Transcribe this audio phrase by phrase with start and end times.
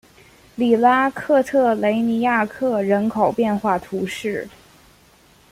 [0.55, 4.49] 里拉克特雷尼亚克人口变化图示